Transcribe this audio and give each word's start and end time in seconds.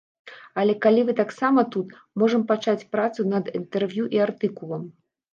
Але, 0.59 0.73
калі 0.83 1.01
вы 1.09 1.13
таксама 1.19 1.63
тут, 1.75 1.91
можам 2.21 2.45
пачаць 2.51 2.87
працу 2.95 3.25
над 3.33 3.45
інтэрв'ю 3.59 4.07
і 4.17 4.23
артыкулам. 4.27 4.83